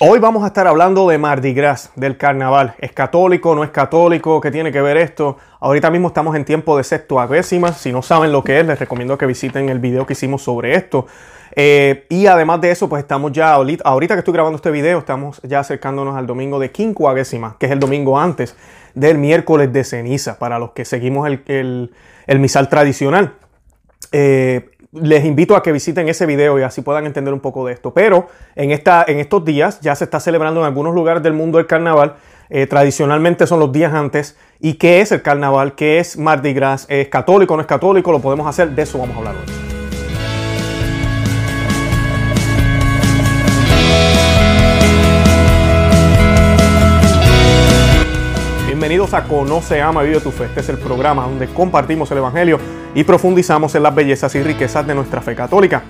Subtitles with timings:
[0.00, 2.76] Hoy vamos a estar hablando de Mardi Gras, del carnaval.
[2.78, 4.40] ¿Es católico, no es católico?
[4.40, 5.38] ¿Qué tiene que ver esto?
[5.58, 7.72] Ahorita mismo estamos en tiempo de sextuagésima.
[7.72, 10.76] Si no saben lo que es, les recomiendo que visiten el video que hicimos sobre
[10.76, 11.08] esto.
[11.56, 15.40] Eh, y además de eso, pues estamos ya, ahorita que estoy grabando este video, estamos
[15.42, 18.54] ya acercándonos al domingo de quincuagésima, que es el domingo antes
[18.94, 21.90] del miércoles de ceniza, para los que seguimos el,
[22.38, 23.34] misal tradicional.
[24.12, 27.72] Eh, les invito a que visiten ese video y así puedan entender un poco de
[27.72, 27.92] esto.
[27.92, 31.58] Pero en, esta, en estos días ya se está celebrando en algunos lugares del mundo
[31.58, 32.16] el carnaval.
[32.50, 34.36] Eh, tradicionalmente son los días antes.
[34.58, 35.74] ¿Y qué es el carnaval?
[35.74, 36.86] ¿Qué es Mardi Gras?
[36.88, 38.10] ¿Es católico o no es católico?
[38.10, 38.70] ¿Lo podemos hacer?
[38.70, 39.67] De eso vamos a hablar hoy.
[48.88, 50.44] Bienvenidos a Conoce, Ama, Vive tu Fe.
[50.44, 52.58] Este es el programa donde compartimos el Evangelio
[52.94, 55.82] y profundizamos en las bellezas y riquezas de nuestra fe católica.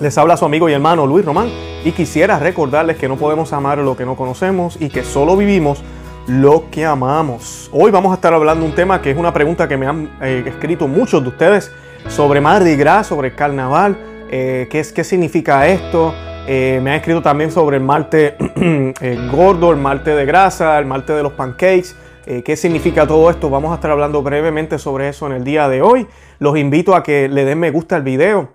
[0.00, 1.48] Les habla su amigo y hermano Luis Román
[1.84, 5.84] y quisiera recordarles que no podemos amar lo que no conocemos y que solo vivimos
[6.26, 7.70] lo que amamos.
[7.72, 10.10] Hoy vamos a estar hablando de un tema que es una pregunta que me han
[10.20, 11.70] eh, escrito muchos de ustedes
[12.08, 13.96] sobre Mardi Gras, sobre el carnaval,
[14.28, 16.12] eh, qué, es, qué significa esto.
[16.48, 18.36] Eh, me han escrito también sobre el malte
[19.30, 21.94] gordo, el malte de grasa, el malte de los pancakes.
[22.26, 23.50] Eh, ¿Qué significa todo esto?
[23.50, 26.06] Vamos a estar hablando brevemente sobre eso en el día de hoy.
[26.38, 28.48] Los invito a que le den me gusta al video,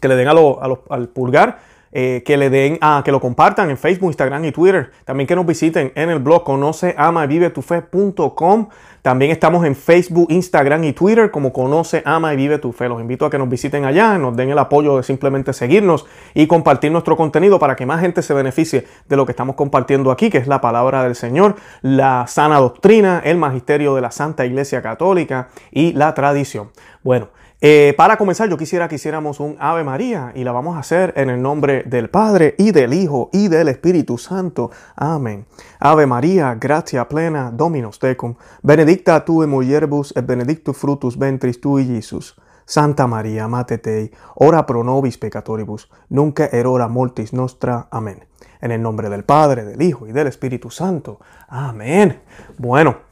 [0.00, 1.58] que le den al pulgar,
[1.92, 4.90] eh, que le den a que lo compartan en Facebook, Instagram y Twitter.
[5.04, 8.68] También que nos visiten en el blog conoce ama vive tu fe.com.
[9.02, 12.90] También estamos en Facebook, Instagram y Twitter como Conoce, Ama y Vive tu Fe.
[12.90, 16.46] Los invito a que nos visiten allá, nos den el apoyo de simplemente seguirnos y
[16.46, 20.30] compartir nuestro contenido para que más gente se beneficie de lo que estamos compartiendo aquí,
[20.30, 24.82] que es la palabra del Señor, la sana doctrina, el magisterio de la Santa Iglesia
[24.82, 26.70] Católica y la tradición.
[27.02, 27.28] Bueno,
[27.60, 31.12] eh, para comenzar, yo quisiera que hiciéramos un Ave María y la vamos a hacer
[31.16, 34.70] en el nombre del Padre y del Hijo y del Espíritu Santo.
[34.94, 35.46] Amén.
[35.80, 42.36] Ave María, gracia plena, Dominus tecum, benedicta tu in et benedictus frutus ventris tui, Jesús.
[42.64, 47.88] Santa María, Mate Dei, ora pro nobis peccatoribus, nunca erora mortis nostra.
[47.90, 48.26] Amén.
[48.60, 51.18] En el nombre del Padre, del Hijo y del Espíritu Santo.
[51.48, 52.20] Amén.
[52.58, 53.07] Bueno,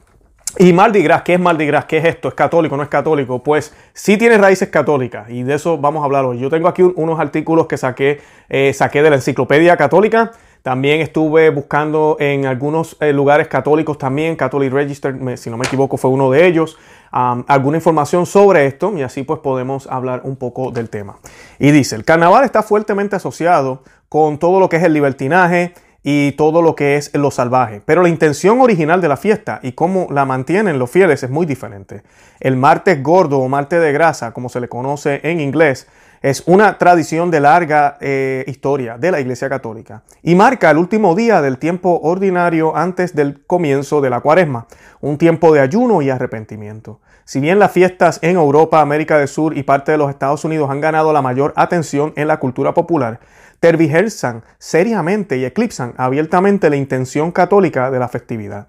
[0.59, 1.84] y Mardi Gras, ¿qué es Mardi Gras?
[1.84, 2.28] ¿Qué es esto?
[2.28, 2.77] ¿Es católico?
[2.77, 3.43] ¿No es católico?
[3.43, 6.39] Pues sí tiene raíces católicas y de eso vamos a hablar hoy.
[6.39, 10.33] Yo tengo aquí unos artículos que saqué, eh, saqué de la Enciclopedia Católica.
[10.62, 15.97] También estuve buscando en algunos eh, lugares católicos también, Catholic Register, si no me equivoco,
[15.97, 16.77] fue uno de ellos,
[17.12, 21.19] alguna información sobre esto y así pues podemos hablar un poco del tema.
[21.59, 25.73] Y dice, el carnaval está fuertemente asociado con todo lo que es el libertinaje,
[26.09, 27.83] y todo lo que es lo salvaje.
[27.84, 31.47] Pero la intención original de la fiesta y cómo la mantienen los fieles es muy
[31.47, 32.05] diferente.
[32.39, 35.89] El martes gordo o martes de grasa, como se le conoce en inglés,
[36.22, 41.17] es una tradición de larga eh, historia de la Iglesia Católica y marca el último
[41.17, 44.69] día del tiempo ordinario antes del comienzo de la cuaresma,
[45.00, 47.00] un tiempo de ayuno y arrepentimiento.
[47.25, 50.71] Si bien las fiestas en Europa, América del Sur y parte de los Estados Unidos
[50.71, 53.19] han ganado la mayor atención en la cultura popular,
[53.61, 58.69] tergiversan seriamente y eclipsan abiertamente la intención católica de la festividad.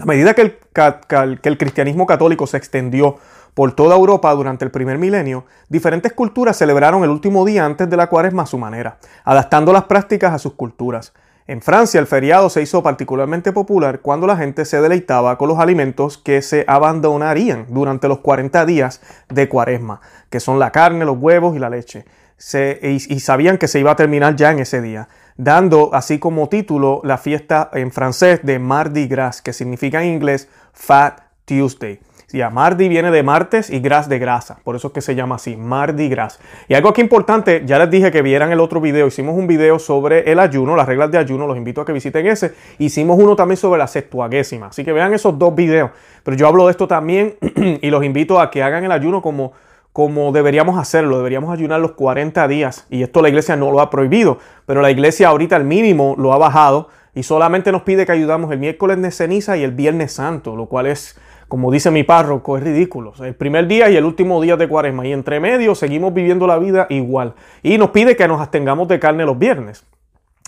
[0.00, 3.16] A medida que el, que el cristianismo católico se extendió
[3.54, 7.96] por toda Europa durante el primer milenio, diferentes culturas celebraron el último día antes de
[7.96, 11.14] la cuaresma a su manera, adaptando las prácticas a sus culturas.
[11.46, 15.60] En Francia el feriado se hizo particularmente popular cuando la gente se deleitaba con los
[15.60, 21.16] alimentos que se abandonarían durante los 40 días de cuaresma, que son la carne, los
[21.16, 22.04] huevos y la leche
[22.38, 27.00] y, sabían que se iba a terminar ya en ese día, dando así como título
[27.04, 32.00] la fiesta en francés de Mardi Gras, que significa en inglés Fat Tuesday.
[32.32, 35.36] Ya, Mardi viene de martes y gras de grasa, por eso es que se llama
[35.36, 36.40] así, Mardi Gras.
[36.68, 39.78] Y algo aquí importante, ya les dije que vieran el otro video, hicimos un video
[39.78, 42.52] sobre el ayuno, las reglas de ayuno, los invito a que visiten ese.
[42.78, 45.92] Hicimos uno también sobre la septuagésima, así que vean esos dos videos.
[46.24, 47.36] Pero yo hablo de esto también
[47.80, 49.52] y los invito a que hagan el ayuno como
[49.96, 51.16] como deberíamos hacerlo.
[51.16, 52.84] Deberíamos ayunar los 40 días.
[52.90, 54.36] Y esto la iglesia no lo ha prohibido.
[54.66, 56.90] Pero la iglesia ahorita al mínimo lo ha bajado.
[57.14, 60.54] Y solamente nos pide que ayudamos el miércoles de ceniza y el viernes santo.
[60.54, 61.18] Lo cual es,
[61.48, 63.14] como dice mi párroco, es ridículo.
[63.24, 65.06] El primer día y el último día de cuaresma.
[65.06, 67.32] Y entre medio seguimos viviendo la vida igual.
[67.62, 69.86] Y nos pide que nos abstengamos de carne los viernes.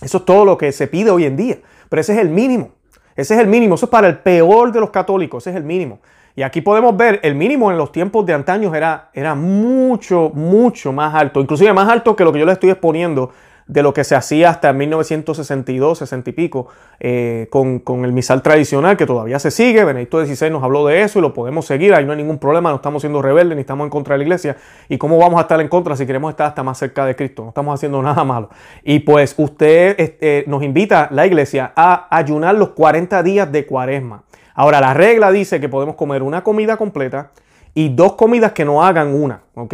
[0.02, 1.56] Eso es todo lo que se pide hoy en día.
[1.88, 2.72] Pero ese es el mínimo.
[3.16, 3.76] Ese es el mínimo.
[3.76, 5.44] Eso es para el peor de los católicos.
[5.44, 6.00] Ese es el mínimo.
[6.38, 10.92] Y aquí podemos ver, el mínimo en los tiempos de antaños era, era mucho, mucho
[10.92, 13.32] más alto, inclusive más alto que lo que yo le estoy exponiendo
[13.66, 16.68] de lo que se hacía hasta 1962, 60 y pico,
[17.00, 19.82] eh, con, el misal tradicional que todavía se sigue.
[19.82, 22.70] Benedicto XVI nos habló de eso y lo podemos seguir, ahí no hay ningún problema,
[22.70, 24.56] no estamos siendo rebeldes ni estamos en contra de la iglesia.
[24.88, 27.42] ¿Y cómo vamos a estar en contra si queremos estar hasta más cerca de Cristo?
[27.42, 28.48] No estamos haciendo nada malo.
[28.84, 34.22] Y pues usted este, nos invita, la iglesia, a ayunar los 40 días de cuaresma.
[34.58, 37.30] Ahora, la regla dice que podemos comer una comida completa
[37.74, 39.72] y dos comidas que no hagan una, ¿ok?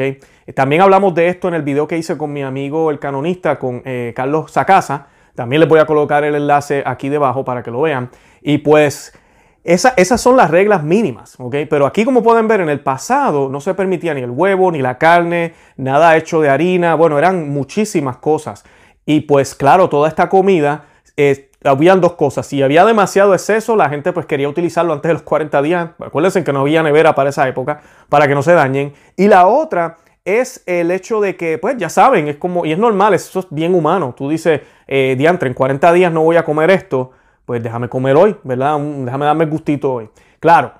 [0.54, 3.80] También hablamos de esto en el video que hice con mi amigo el canonista, con
[3.86, 5.06] eh, Carlos Sacasa.
[5.34, 8.10] También les voy a colocar el enlace aquí debajo para que lo vean.
[8.42, 9.18] Y pues
[9.64, 11.56] esas son las reglas mínimas, ¿ok?
[11.70, 14.82] Pero aquí como pueden ver en el pasado no se permitía ni el huevo, ni
[14.82, 18.64] la carne, nada hecho de harina, bueno, eran muchísimas cosas.
[19.06, 20.84] Y pues claro, toda esta comida
[21.16, 22.46] eh, habían dos cosas.
[22.46, 25.90] Si había demasiado exceso, la gente pues quería utilizarlo antes de los 40 días.
[25.98, 28.92] Acuérdense que no había nevera para esa época, para que no se dañen.
[29.16, 32.78] Y la otra es el hecho de que, pues ya saben, es como, y es
[32.78, 34.14] normal, eso es bien humano.
[34.16, 37.12] Tú dices, eh, diantre, en 40 días no voy a comer esto,
[37.44, 38.78] pues déjame comer hoy, ¿verdad?
[38.78, 40.10] Déjame darme el gustito hoy.
[40.40, 40.72] Claro,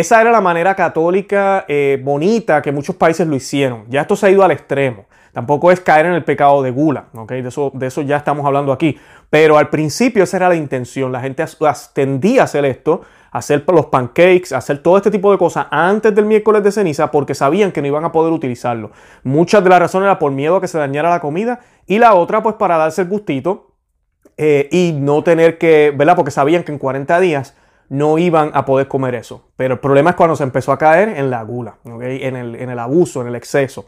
[0.00, 3.84] esa era la manera católica eh, bonita que muchos países lo hicieron.
[3.88, 5.06] Ya esto se ha ido al extremo.
[5.32, 7.08] Tampoco es caer en el pecado de gula.
[7.28, 8.98] De eso, de eso ya estamos hablando aquí.
[9.28, 11.12] Pero al principio esa era la intención.
[11.12, 11.44] La gente
[11.92, 16.24] tendía a hacer esto, hacer los pancakes, hacer todo este tipo de cosas antes del
[16.24, 18.92] miércoles de ceniza porque sabían que no iban a poder utilizarlo.
[19.24, 22.14] Muchas de las razones era por miedo a que se dañara la comida y la
[22.14, 23.72] otra pues para darse el gustito
[24.38, 26.16] eh, y no tener que, ¿verdad?
[26.16, 27.54] Porque sabían que en 40 días
[27.88, 29.44] no iban a poder comer eso.
[29.56, 33.20] Pero el problema es cuando se empezó a caer en la gula, en, el, abuso,
[33.22, 33.86] en el exceso.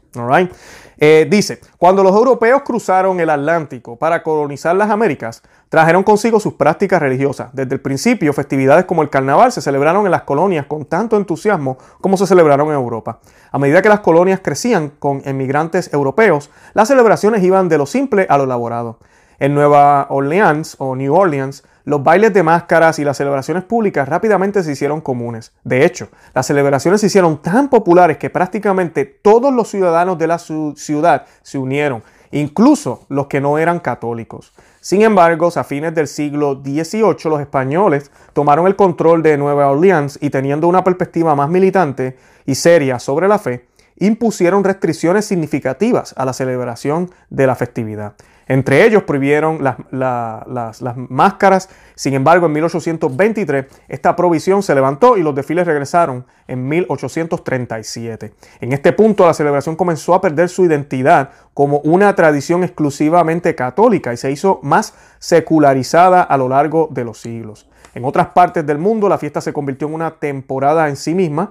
[1.01, 6.55] Eh, dice, cuando los europeos cruzaron el Atlántico para colonizar las Américas, trajeron consigo sus
[6.55, 7.51] prácticas religiosas.
[7.53, 11.79] Desde el principio, festividades como el carnaval se celebraron en las colonias con tanto entusiasmo
[12.01, 13.21] como se celebraron en Europa.
[13.53, 18.27] A medida que las colonias crecían con emigrantes europeos, las celebraciones iban de lo simple
[18.29, 18.99] a lo elaborado.
[19.41, 24.65] En Nueva Orleans o New Orleans, los bailes de máscaras y las celebraciones públicas rápidamente
[24.65, 25.53] se hicieron comunes.
[25.63, 30.39] De hecho, las celebraciones se hicieron tan populares que prácticamente todos los ciudadanos de la
[30.39, 32.03] ciudad se unieron,
[32.33, 34.53] incluso los que no eran católicos.
[34.81, 40.19] Sin embargo, a fines del siglo XVIII los españoles tomaron el control de Nueva Orleans
[40.21, 43.69] y teniendo una perspectiva más militante y seria sobre la fe,
[43.99, 48.15] impusieron restricciones significativas a la celebración de la festividad.
[48.49, 55.35] Entre ellos prohibieron las, máscaras, sin embargo en 1823 esta provisión se levantó y los
[55.35, 58.33] desfiles regresaron en 1837.
[58.61, 64.15] En este punto la celebración comenzó a perder su identidad como una tradición exclusivamente católica
[64.15, 67.69] y se hizo más secularizada a lo largo de los siglos.
[67.95, 71.51] En otras partes del mundo la fiesta se convirtió en una temporada en sí misma,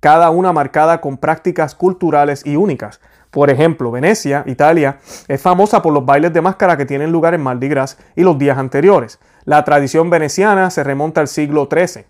[0.00, 3.00] cada una marcada con prácticas culturales y únicas.
[3.34, 7.42] Por ejemplo, Venecia, Italia, es famosa por los bailes de máscara que tienen lugar en
[7.42, 9.18] Mardi Gras y los días anteriores.
[9.44, 12.04] La tradición veneciana se remonta al siglo XIII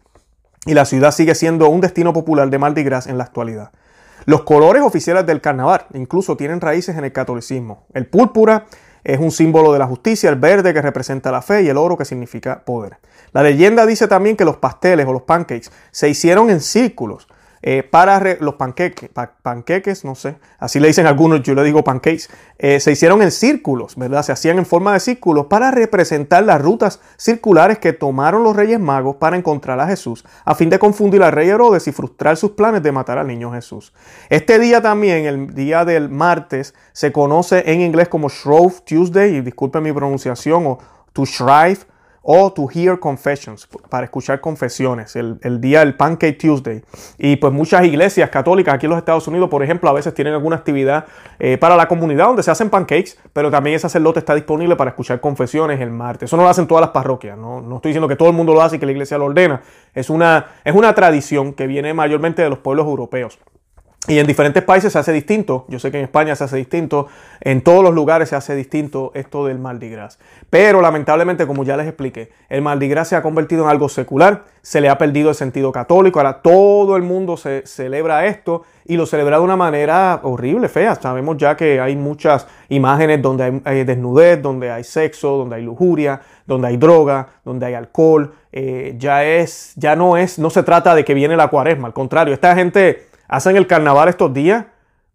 [0.66, 3.70] y la ciudad sigue siendo un destino popular de Mardi Gras en la actualidad.
[4.26, 7.86] Los colores oficiales del carnaval incluso tienen raíces en el catolicismo.
[7.94, 8.66] El púrpura
[9.02, 11.96] es un símbolo de la justicia, el verde que representa la fe y el oro
[11.96, 12.98] que significa poder.
[13.32, 17.28] La leyenda dice también que los pasteles o los pancakes se hicieron en círculos
[17.66, 19.08] eh, para los panqueques,
[19.40, 22.28] panqueques, no sé, así le dicen algunos, yo le digo pancakes,
[22.58, 24.22] eh, se hicieron en círculos, ¿verdad?
[24.22, 28.78] Se hacían en forma de círculos para representar las rutas circulares que tomaron los reyes
[28.78, 32.50] magos para encontrar a Jesús, a fin de confundir al rey Herodes y frustrar sus
[32.50, 33.94] planes de matar al niño Jesús.
[34.28, 39.40] Este día también, el día del martes, se conoce en inglés como Shrove Tuesday, y
[39.40, 40.78] disculpen mi pronunciación, o
[41.14, 41.78] to Shrive
[42.26, 46.82] o to hear confessions, para escuchar confesiones, el, día del Pancake Tuesday.
[47.18, 50.32] Y pues muchas iglesias católicas aquí en los Estados Unidos, por ejemplo, a veces tienen
[50.32, 51.04] alguna actividad
[51.38, 54.90] eh, para la comunidad donde se hacen pancakes, pero también el sacerdote está disponible para
[54.90, 56.30] escuchar confesiones el martes.
[56.30, 58.54] Eso no lo hacen todas las parroquias, no, no estoy diciendo que todo el mundo
[58.54, 59.60] lo hace y que la iglesia lo ordena.
[59.94, 63.38] Es una, es una tradición que viene mayormente de los pueblos europeos.
[64.06, 65.64] Y en diferentes países se hace distinto.
[65.68, 67.06] Yo sé que en España se hace distinto.
[67.40, 70.18] En todos los lugares se hace distinto esto del Mardi Gras.
[70.50, 74.44] Pero lamentablemente, como ya les expliqué, el Mardi Gras se ha convertido en algo secular.
[74.60, 76.18] Se le ha perdido el sentido católico.
[76.18, 80.96] Ahora todo el mundo se celebra esto y lo celebra de una manera horrible, fea.
[80.96, 86.20] Sabemos ya que hay muchas imágenes donde hay, desnudez, donde hay sexo, donde hay lujuria,
[86.44, 88.34] donde hay droga, donde hay alcohol.
[88.52, 91.86] Eh, ya es, ya no es, no se trata de que viene la cuaresma.
[91.86, 94.66] Al contrario, esta gente hacen el carnaval estos días,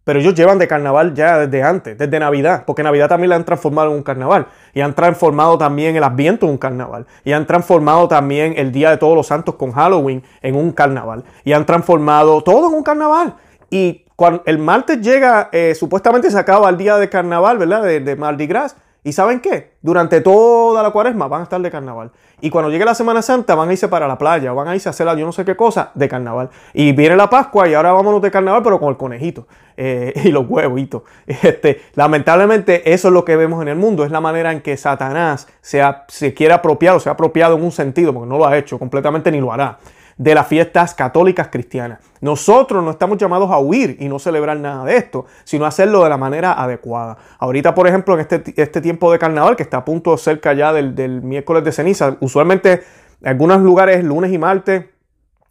[0.04, 3.44] pero ellos llevan de carnaval ya desde antes, desde Navidad, porque Navidad también la han
[3.44, 4.46] transformado en un carnaval.
[4.72, 7.06] Y han transformado también el Adviento en un carnaval.
[7.22, 11.24] Y han transformado también el Día de Todos los Santos con Halloween en un carnaval.
[11.44, 13.34] Y han transformado todo en un carnaval.
[13.68, 17.82] Y cuando el martes llega, eh, supuestamente se acaba el día de carnaval, ¿verdad?
[17.82, 18.76] De, de Mardi Gras.
[19.02, 19.72] ¿Y saben qué?
[19.80, 22.10] Durante toda la cuaresma van a estar de carnaval.
[22.42, 24.88] Y cuando llegue la Semana Santa van a irse para la playa, van a irse
[24.88, 26.50] a hacer yo no sé qué cosa de carnaval.
[26.74, 30.30] Y viene la Pascua y ahora vámonos de carnaval, pero con el conejito eh, y
[30.30, 31.02] los huevitos.
[31.26, 34.76] Este, lamentablemente eso es lo que vemos en el mundo, es la manera en que
[34.76, 38.46] Satanás se, se quiere apropiar o se ha apropiado en un sentido, porque no lo
[38.46, 39.78] ha hecho completamente ni lo hará
[40.20, 41.98] de las fiestas católicas cristianas.
[42.20, 46.10] Nosotros no estamos llamados a huir y no celebrar nada de esto, sino hacerlo de
[46.10, 47.16] la manera adecuada.
[47.38, 50.74] Ahorita, por ejemplo, en este, este tiempo de carnaval, que está a punto cerca ya
[50.74, 52.82] del, miércoles de ceniza, usualmente
[53.22, 54.84] en algunos lugares lunes y martes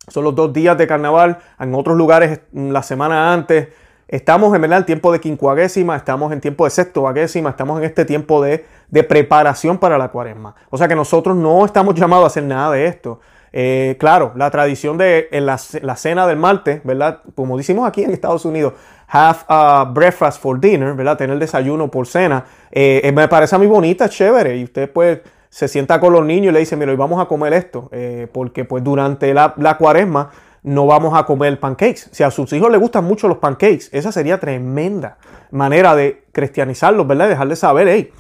[0.07, 3.69] son los dos días de carnaval, en otros lugares la semana antes.
[4.07, 8.05] Estamos en verdad en tiempo de quincuagésima, estamos en tiempo de sextoagésima, estamos en este
[8.05, 10.53] tiempo de, de preparación para la cuaresma.
[10.69, 13.19] O sea que nosotros no estamos llamados a hacer nada de esto.
[13.51, 17.21] Eh, claro, la tradición de la, cena del martes, ¿verdad?
[17.35, 18.73] Como decimos aquí en Estados Unidos,
[19.07, 21.17] have a breakfast for dinner, ¿verdad?
[21.17, 24.57] Tener desayuno por cena, eh, eh, me parece muy bonita, chévere.
[24.57, 27.25] Y usted pues se sienta con los niños y le dice, mira, hoy vamos a
[27.25, 27.89] comer esto,
[28.31, 30.29] porque pues durante la, la, cuaresma
[30.61, 32.09] no vamos a comer pancakes.
[32.11, 35.17] Si a sus hijos les gustan mucho los pancakes, esa sería tremenda
[35.51, 37.29] manera de cristianizarlos, ¿verdad?
[37.29, 38.11] Dejarles saber, hey,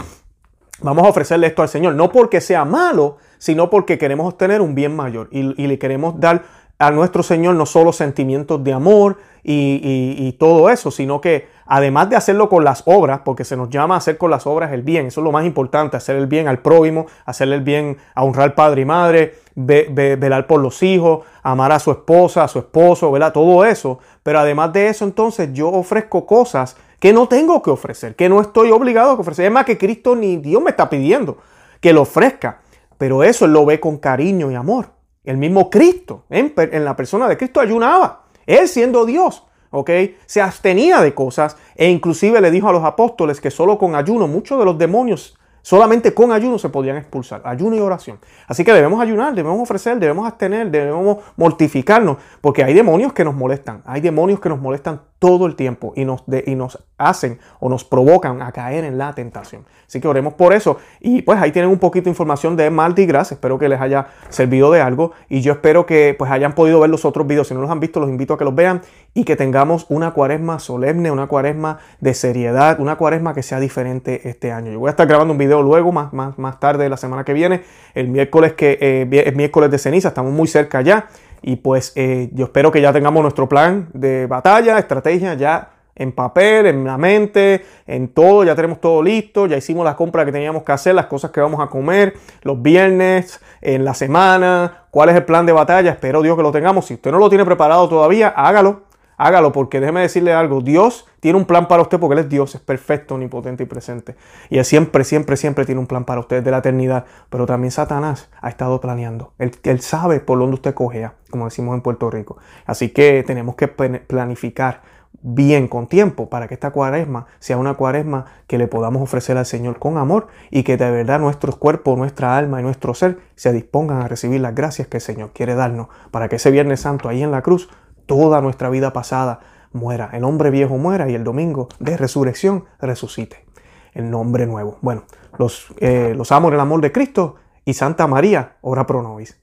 [0.81, 1.95] vamos a ofrecerle esto al Señor.
[1.95, 6.43] No porque sea malo, sino porque queremos obtener un bien mayor y, le queremos dar
[6.77, 12.15] a nuestro Señor no solo sentimientos de amor y, todo eso, sino que además de
[12.15, 15.07] hacerlo con las obras, porque se nos llama a hacer con las obras el bien,
[15.07, 18.55] eso es lo más importante, hacer el bien al prójimo, hacerle el bien a honrar
[18.55, 23.33] padre y madre, velar por los hijos, amar a su esposa, a su esposo, ¿verdad?
[23.33, 23.99] Todo eso.
[24.23, 28.41] Pero además de eso, entonces yo ofrezco cosas que no tengo que ofrecer, que no
[28.41, 29.45] estoy obligado a ofrecer.
[29.45, 31.37] Es más que Cristo ni Dios me está pidiendo
[31.81, 32.59] que lo ofrezca.
[32.99, 34.91] Pero eso lo ve con cariño y amor.
[35.23, 36.53] El mismo Cristo, en,
[36.83, 38.25] la persona de Cristo, ayunaba.
[38.45, 39.89] Él siendo Dios, ¿ok?
[40.25, 44.27] Se abstenía de cosas e inclusive le dijo a los apóstoles que solo con ayuno
[44.27, 45.38] muchos de los demonios
[45.69, 48.17] Solamente con ayuno se podían expulsar, ayuno y oración.
[48.47, 53.35] Así que debemos ayunar, debemos ofrecer, debemos abstener, debemos mortificarnos, porque hay demonios que nos
[53.35, 57.69] molestan, hay demonios que nos molestan todo el tiempo y nos, y nos hacen o
[57.69, 59.65] nos provocan a caer en la tentación.
[59.85, 60.77] Así que oremos por eso.
[60.99, 63.31] Y pues ahí tienen un poquito de información de Mardi Gras.
[63.31, 65.11] Espero que les haya servido de algo.
[65.27, 67.47] Y yo espero que pues hayan podido ver los otros videos.
[67.49, 68.81] Si no los han visto, los invito a que los vean
[69.13, 74.29] y que tengamos una cuaresma solemne, una cuaresma de seriedad, una cuaresma que sea diferente
[74.29, 74.71] este año.
[74.71, 77.23] Yo voy a estar grabando un video luego, más, más, más tarde de la semana
[77.23, 77.63] que viene,
[77.95, 80.09] el miércoles, que, eh, miércoles de ceniza.
[80.09, 81.07] Estamos muy cerca ya.
[81.41, 86.13] Y pues eh, yo espero que ya tengamos nuestro plan de batalla, estrategia ya en
[86.13, 90.31] papel, en la mente, en todo, ya tenemos todo listo, ya hicimos las compras que
[90.31, 95.09] teníamos que hacer, las cosas que vamos a comer, los viernes, en la semana, cuál
[95.09, 96.85] es el plan de batalla, espero Dios que lo tengamos.
[96.85, 98.83] Si usted no lo tiene preparado todavía, hágalo,
[99.19, 102.55] hágalo, porque déjeme decirle algo, Dios tiene un plan para usted porque Él es Dios,
[102.55, 104.15] es perfecto, omnipotente y presente.
[104.49, 107.05] Y Él siempre, siempre, siempre tiene un plan para usted de la eternidad.
[107.29, 109.33] Pero también Satanás ha estado planeando.
[109.37, 112.37] Él, él sabe por dónde usted cogea, como decimos en Puerto Rico.
[112.65, 114.81] Así que tenemos que planificar
[115.21, 119.45] bien con tiempo para que esta cuaresma sea una cuaresma que le podamos ofrecer al
[119.45, 123.51] Señor con amor y que de verdad nuestros cuerpos, nuestra alma y nuestro ser se
[123.51, 127.09] dispongan a recibir las gracias que el Señor quiere darnos para que ese Viernes Santo
[127.09, 127.69] ahí en la cruz
[128.09, 129.39] toda nuestra vida pasada
[129.71, 133.45] muera, el hombre viejo muera y el domingo de resurrección resucite.
[133.93, 134.79] El nombre nuevo.
[134.81, 135.03] Bueno,
[135.37, 137.35] los, eh, los amo en el amor de Cristo
[137.65, 139.39] y Santa María, ora pro nobis.